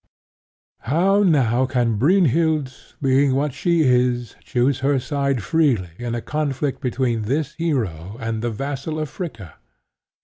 How 0.79 1.21
now 1.21 1.67
can 1.67 1.99
Brynhild, 1.99 2.73
being 3.03 3.35
what 3.35 3.53
she 3.53 3.81
is, 3.83 4.33
choose 4.43 4.79
her 4.79 4.97
side 4.97 5.43
freely 5.43 5.91
in 5.99 6.15
a 6.15 6.21
conflict 6.21 6.81
between 6.81 7.21
this 7.21 7.53
hero 7.53 8.17
and 8.19 8.41
the 8.41 8.49
vassal 8.49 8.97
of 8.97 9.09
Fricka? 9.11 9.57